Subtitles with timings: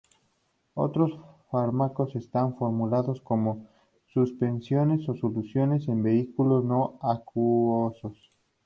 [0.73, 1.11] Otros
[1.51, 3.69] fármacos están formulados como
[4.11, 8.17] suspensiones o soluciones en vehículos no acuosos.